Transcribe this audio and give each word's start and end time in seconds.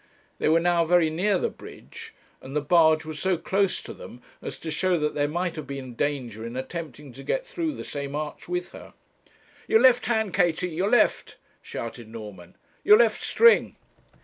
They 0.39 0.49
were 0.49 0.59
now 0.59 0.83
very 0.83 1.11
near 1.11 1.37
the 1.37 1.51
bridge, 1.51 2.15
and 2.41 2.55
the 2.55 2.59
barge 2.61 3.05
was 3.05 3.19
so 3.19 3.37
close 3.37 3.83
to 3.83 3.93
them 3.93 4.23
as 4.41 4.57
to 4.57 4.71
show 4.71 4.97
that 4.97 5.13
there 5.13 5.27
might 5.27 5.55
have 5.57 5.67
been 5.67 5.93
danger 5.93 6.43
in 6.43 6.55
attempting 6.57 7.13
to 7.13 7.21
get 7.21 7.45
through 7.45 7.75
the 7.75 7.83
same 7.83 8.15
arch 8.15 8.49
with 8.49 8.71
her. 8.71 8.95
'Your 9.67 9.81
left 9.81 10.07
hand, 10.07 10.33
Katie, 10.33 10.69
your 10.69 10.89
left,' 10.89 11.37
shouted 11.61 12.07
Norman; 12.07 12.55
'your 12.83 12.97
left 12.97 13.21
string.' 13.23 13.75